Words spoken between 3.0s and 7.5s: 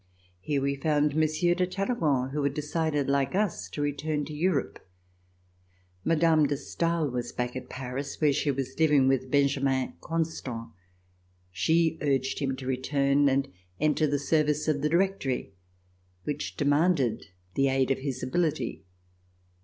like us, to return to Europe. Mme. de Stael was